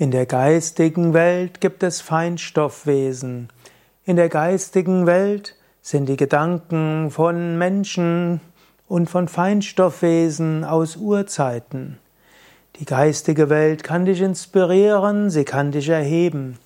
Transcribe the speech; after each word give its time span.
In 0.00 0.12
der 0.12 0.26
geistigen 0.26 1.12
Welt 1.12 1.60
gibt 1.60 1.82
es 1.82 2.00
Feinstoffwesen. 2.00 3.48
In 4.04 4.14
der 4.14 4.28
geistigen 4.28 5.06
Welt 5.06 5.56
sind 5.82 6.08
die 6.08 6.16
Gedanken 6.16 7.10
von 7.10 7.58
Menschen 7.58 8.40
und 8.86 9.10
von 9.10 9.26
Feinstoffwesen 9.26 10.62
aus 10.62 10.94
Urzeiten. 10.94 11.98
Die 12.76 12.84
geistige 12.84 13.50
Welt 13.50 13.82
kann 13.82 14.04
dich 14.04 14.20
inspirieren, 14.20 15.30
sie 15.30 15.44
kann 15.44 15.72
dich 15.72 15.88
erheben. 15.88 16.60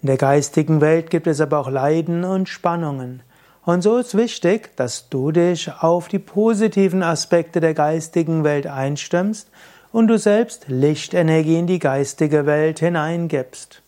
In 0.00 0.06
der 0.06 0.16
geistigen 0.16 0.80
Welt 0.80 1.10
gibt 1.10 1.26
es 1.26 1.42
aber 1.42 1.58
auch 1.58 1.70
Leiden 1.70 2.24
und 2.24 2.48
Spannungen. 2.48 3.22
Und 3.66 3.82
so 3.82 3.98
ist 3.98 4.16
wichtig, 4.16 4.74
dass 4.76 5.10
du 5.10 5.30
dich 5.30 5.70
auf 5.70 6.08
die 6.08 6.18
positiven 6.18 7.02
Aspekte 7.02 7.60
der 7.60 7.74
geistigen 7.74 8.44
Welt 8.44 8.66
einstimmst 8.66 9.50
und 9.92 10.08
du 10.08 10.18
selbst 10.18 10.64
Lichtenergie 10.68 11.58
in 11.58 11.66
die 11.66 11.78
geistige 11.78 12.46
Welt 12.46 12.80
hineingibst. 12.80 13.82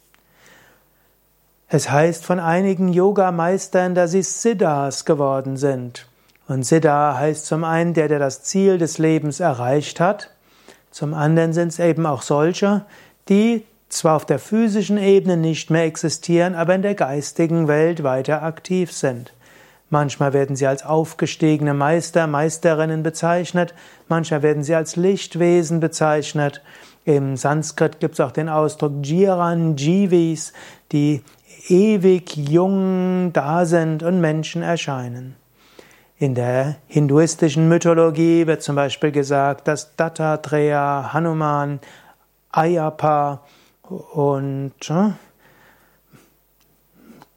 Es 1.68 1.90
heißt 1.90 2.24
von 2.24 2.38
einigen 2.38 2.92
Yogameistern, 2.92 3.94
dass 3.94 4.12
sie 4.12 4.22
Siddhas 4.22 5.04
geworden 5.04 5.56
sind. 5.56 6.06
Und 6.46 6.64
Siddha 6.64 7.16
heißt 7.18 7.46
zum 7.46 7.64
einen 7.64 7.94
der, 7.94 8.08
der 8.08 8.18
das 8.18 8.42
Ziel 8.42 8.78
des 8.78 8.98
Lebens 8.98 9.40
erreicht 9.40 9.98
hat, 9.98 10.30
zum 10.90 11.12
anderen 11.12 11.52
sind 11.52 11.68
es 11.68 11.80
eben 11.80 12.06
auch 12.06 12.22
solche, 12.22 12.84
die 13.28 13.64
zwar 13.88 14.14
auf 14.14 14.26
der 14.26 14.38
physischen 14.38 14.98
Ebene 14.98 15.36
nicht 15.36 15.68
mehr 15.70 15.84
existieren, 15.84 16.54
aber 16.54 16.74
in 16.76 16.82
der 16.82 16.94
geistigen 16.94 17.66
Welt 17.66 18.04
weiter 18.04 18.44
aktiv 18.44 18.92
sind. 18.92 19.32
Manchmal 19.94 20.32
werden 20.32 20.56
sie 20.56 20.66
als 20.66 20.84
aufgestiegene 20.84 21.72
Meister, 21.72 22.26
Meisterinnen 22.26 23.04
bezeichnet, 23.04 23.74
manchmal 24.08 24.42
werden 24.42 24.64
sie 24.64 24.74
als 24.74 24.96
Lichtwesen 24.96 25.78
bezeichnet. 25.78 26.62
Im 27.04 27.36
Sanskrit 27.36 28.00
gibt 28.00 28.14
es 28.14 28.20
auch 28.20 28.32
den 28.32 28.48
Ausdruck 28.48 28.92
Jiran 29.04 29.76
Jivis, 29.76 30.52
die 30.90 31.22
ewig 31.68 32.36
jung 32.36 33.32
da 33.32 33.66
sind 33.66 34.02
und 34.02 34.20
Menschen 34.20 34.62
erscheinen. 34.62 35.36
In 36.18 36.34
der 36.34 36.74
hinduistischen 36.88 37.68
Mythologie 37.68 38.48
wird 38.48 38.64
zum 38.64 38.74
Beispiel 38.74 39.12
gesagt, 39.12 39.68
dass 39.68 39.94
Dattatreya, 39.94 41.12
Hanuman, 41.12 41.78
Ayapa 42.50 43.42
und 44.12 44.72
äh, 44.90 45.10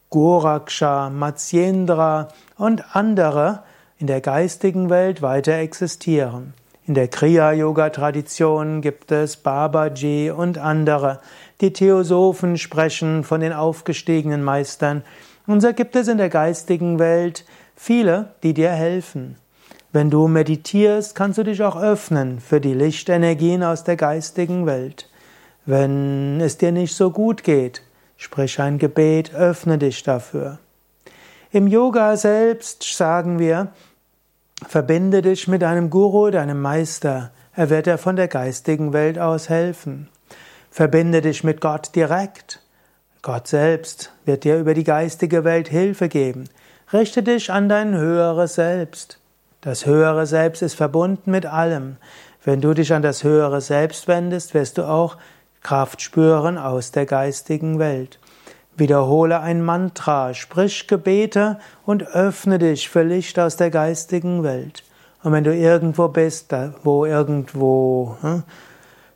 Goraksha, 0.10 1.10
Matsyendra 1.10 2.30
und 2.58 2.96
andere 2.96 3.64
in 4.00 4.08
der 4.08 4.22
geistigen 4.22 4.90
Welt 4.90 5.22
weiter 5.22 5.54
existieren. 5.54 6.54
In 6.86 6.94
der 6.94 7.10
Kriya-Yoga-Tradition 7.10 8.82
gibt 8.82 9.12
es 9.12 9.36
Babaji 9.36 10.32
und 10.32 10.58
andere. 10.58 11.20
Die 11.60 11.74
Theosophen 11.74 12.58
sprechen 12.58 13.26
von 13.26 13.42
den 13.42 13.52
aufgestiegenen 13.52 14.42
Meistern. 14.42 15.04
Und 15.48 15.60
so 15.60 15.74
gibt 15.74 15.98
es 15.98 16.08
in 16.08 16.18
der 16.18 16.30
geistigen 16.30 16.98
Welt 16.98 17.44
viele, 17.76 18.30
die 18.42 18.54
dir 18.54 18.72
helfen. 18.72 19.36
Wenn 19.92 20.10
du 20.10 20.30
meditierst, 20.30 21.16
kannst 21.16 21.38
du 21.38 21.44
dich 21.44 21.62
auch 21.62 21.76
öffnen 21.76 22.40
für 22.40 22.62
die 22.62 22.74
Lichtenergien 22.74 23.64
aus 23.64 23.84
der 23.84 23.98
geistigen 23.98 24.66
Welt. 24.66 25.10
Wenn 25.66 26.40
es 26.40 26.58
dir 26.58 26.72
nicht 26.72 26.96
so 26.96 27.12
gut 27.12 27.44
geht, 27.44 27.82
Sprich 28.18 28.60
ein 28.60 28.80
Gebet, 28.80 29.34
öffne 29.34 29.78
dich 29.78 30.04
dafür. 30.04 30.60
Im 31.52 31.68
Yoga 31.68 32.18
selbst 32.18 32.84
sagen 32.84 33.40
wir, 33.40 33.72
verbinde 34.68 35.22
dich 35.22 35.48
mit 35.48 35.64
einem 35.64 35.90
Guru, 35.90 36.30
deinem 36.32 36.62
Meister. 36.62 37.32
Er 37.54 37.70
wird 37.70 37.86
dir 37.86 37.98
von 37.98 38.16
der 38.16 38.28
geistigen 38.28 38.92
Welt 38.92 39.18
aus 39.18 39.50
helfen. 39.50 40.10
Verbinde 40.72 41.22
dich 41.22 41.44
mit 41.44 41.62
Gott 41.62 41.96
direkt. 41.96 42.62
Gott 43.22 43.48
selbst 43.48 44.12
wird 44.26 44.44
dir 44.44 44.58
über 44.58 44.74
die 44.74 44.84
geistige 44.84 45.44
Welt 45.44 45.70
Hilfe 45.70 46.10
geben. 46.10 46.50
Richte 46.92 47.24
dich 47.24 47.52
an 47.52 47.70
dein 47.70 47.96
höheres 47.96 48.56
Selbst. 48.56 49.20
Das 49.62 49.86
höhere 49.86 50.26
Selbst 50.26 50.62
ist 50.62 50.76
verbunden 50.76 51.32
mit 51.32 51.46
allem. 51.46 51.98
Wenn 52.44 52.62
du 52.62 52.74
dich 52.74 52.94
an 52.94 53.02
das 53.02 53.24
höhere 53.24 53.60
Selbst 53.62 54.08
wendest, 54.08 54.54
wirst 54.54 54.78
du 54.78 54.88
auch 54.88 55.18
Kraft 55.68 56.02
spüren 56.02 56.58
aus 56.58 56.92
der 56.92 57.06
geistigen 57.06 57.78
Welt. 57.78 58.20
Wiederhole 58.78 59.42
ein 59.42 59.62
Mantra, 59.62 60.34
sprich 60.34 60.88
Gebete 60.88 61.60
und 61.86 62.08
öffne 62.08 62.58
dich 62.58 62.88
für 62.88 63.04
Licht 63.04 63.38
aus 63.38 63.58
der 63.58 63.70
geistigen 63.70 64.44
Welt. 64.44 64.86
Und 65.24 65.34
wenn 65.34 65.44
du 65.44 65.54
irgendwo 65.54 66.08
bist, 66.08 66.56
wo 66.86 67.06
irgendwo 67.06 68.16
hm, 68.22 68.44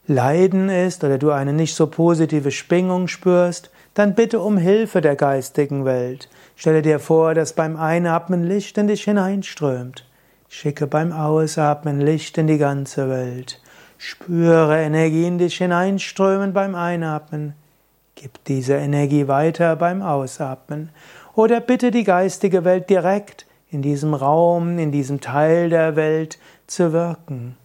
Leiden 0.07 0.67
ist 0.67 1.05
oder 1.05 1.17
du 1.17 1.31
eine 1.31 1.53
nicht 1.53 1.73
so 1.73 1.87
positive 1.87 2.51
Schwingung 2.51 3.07
spürst, 3.07 3.71
dann 3.93 4.13
bitte 4.13 4.41
um 4.41 4.57
Hilfe 4.57 4.99
der 4.99 5.15
geistigen 5.15 5.85
Welt. 5.85 6.27
Stelle 6.57 6.81
dir 6.81 6.99
vor, 6.99 7.33
dass 7.33 7.53
beim 7.53 7.77
Einatmen 7.77 8.43
Licht 8.43 8.77
in 8.77 8.87
dich 8.87 9.05
hineinströmt. 9.05 10.05
Schicke 10.49 10.85
beim 10.85 11.13
Ausatmen 11.13 12.01
Licht 12.01 12.37
in 12.37 12.47
die 12.47 12.57
ganze 12.57 13.09
Welt. 13.09 13.61
Spüre 14.03 14.81
Energie 14.81 15.27
in 15.27 15.37
dich 15.37 15.57
hineinströmen 15.57 16.53
beim 16.53 16.73
Einatmen. 16.73 17.53
Gib 18.15 18.43
diese 18.45 18.73
Energie 18.73 19.27
weiter 19.27 19.75
beim 19.75 20.01
Ausatmen. 20.01 20.89
Oder 21.35 21.59
bitte 21.59 21.91
die 21.91 22.03
geistige 22.03 22.65
Welt 22.65 22.89
direkt 22.89 23.45
in 23.69 23.83
diesem 23.83 24.15
Raum, 24.15 24.79
in 24.79 24.91
diesem 24.91 25.21
Teil 25.21 25.69
der 25.69 25.95
Welt 25.95 26.39
zu 26.65 26.93
wirken. 26.93 27.57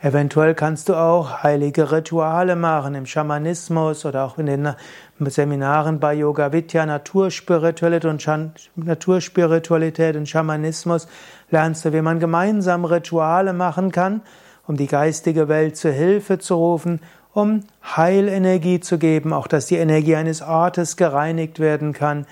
Eventuell 0.00 0.54
kannst 0.54 0.88
du 0.88 0.94
auch 0.94 1.42
heilige 1.42 1.92
Rituale 1.92 2.56
machen 2.56 2.94
im 2.94 3.04
Schamanismus 3.04 4.06
oder 4.06 4.24
auch 4.24 4.38
in 4.38 4.46
den 4.46 4.74
Seminaren 5.20 6.00
bei 6.00 6.14
Yoga 6.14 6.54
Vidya, 6.54 6.86
Naturspiritualität 6.86 8.06
und, 8.06 8.70
Naturspiritualität 8.76 10.16
und 10.16 10.26
Schamanismus 10.26 11.06
lernst 11.50 11.84
du, 11.84 11.92
wie 11.92 12.00
man 12.00 12.18
gemeinsam 12.18 12.86
Rituale 12.86 13.52
machen 13.52 13.92
kann, 13.92 14.22
um 14.66 14.76
die 14.76 14.86
geistige 14.86 15.48
Welt 15.48 15.76
zur 15.76 15.92
Hilfe 15.92 16.38
zu 16.38 16.54
rufen, 16.54 17.00
um 17.32 17.60
Heilenergie 17.96 18.80
zu 18.80 18.98
geben, 18.98 19.32
auch 19.32 19.46
dass 19.46 19.66
die 19.66 19.76
Energie 19.76 20.16
eines 20.16 20.42
Ortes 20.42 20.96
gereinigt 20.96 21.60
werden 21.60 21.92
kann, 21.92 22.26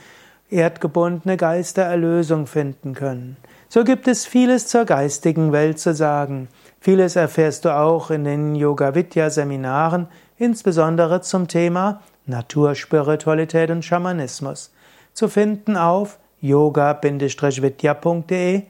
erdgebundene 0.50 1.36
Geister 1.36 1.82
Erlösung 1.82 2.46
finden 2.46 2.94
können. 2.94 3.36
So 3.68 3.84
gibt 3.84 4.08
es 4.08 4.24
vieles 4.24 4.68
zur 4.68 4.84
geistigen 4.84 5.52
Welt 5.52 5.78
zu 5.78 5.94
sagen. 5.94 6.48
Vieles 6.80 7.16
erfährst 7.16 7.64
du 7.64 7.74
auch 7.74 8.10
in 8.10 8.24
den 8.24 8.54
Yoga 8.54 8.94
Vidya 8.94 9.30
Seminaren, 9.30 10.06
insbesondere 10.38 11.22
zum 11.22 11.48
Thema 11.48 12.02
Naturspiritualität 12.26 13.70
und 13.70 13.84
Schamanismus. 13.84 14.72
Zu 15.12 15.28
finden 15.28 15.76
auf 15.76 16.18
yoga-vidya.de 16.40 18.62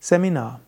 Seminar 0.00 0.60